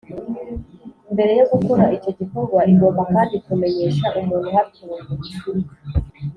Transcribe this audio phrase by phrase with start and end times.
[1.13, 4.99] Mbere yo gukora icyo gikorwa Igomba kandi kumenyesha umuntu uhatuye